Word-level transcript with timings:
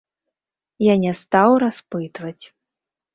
Я 0.83 0.95
не 1.03 1.13
стаў 1.19 1.51
распытваць. 1.65 2.43